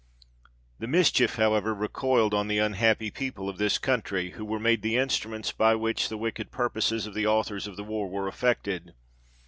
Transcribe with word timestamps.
The 0.79 0.87
mischief, 0.87 1.35
however, 1.35 1.75
recoiled 1.75 2.33
on 2.33 2.47
the 2.47 2.59
un 2.59 2.73
happy 2.73 3.11
people 3.11 3.47
of 3.47 3.59
this 3.59 3.77
country, 3.77 4.31
who 4.31 4.43
were 4.43 4.59
made 4.59 4.81
the 4.81 4.97
instruments 4.97 5.51
by 5.51 5.75
which 5.75 6.09
the 6.09 6.17
wicked 6.17 6.49
purposes 6.49 7.05
of 7.05 7.13
the 7.13 7.27
authors 7.27 7.67
of 7.67 7.75
the 7.77 7.83
war 7.83 8.09
were 8.09 8.27
effected. 8.27 8.95